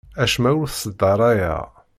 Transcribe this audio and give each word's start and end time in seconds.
Acemma 0.23 0.51
ur 0.61 0.67
t-sdarayeɣ. 0.69 1.63